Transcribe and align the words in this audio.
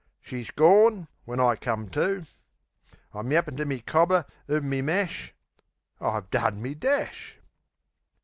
She's 0.19 0.49
gorn, 0.49 1.07
when 1.25 1.39
I 1.39 1.55
come 1.55 1.87
to. 1.89 2.25
I'm 3.13 3.31
yappin' 3.31 3.55
to 3.57 3.65
me 3.65 3.81
cobber 3.81 4.25
uv 4.49 4.63
me 4.63 4.81
mash.... 4.81 5.31
I've 5.99 6.31
done 6.31 6.59
me 6.59 6.73
dash! 6.73 7.37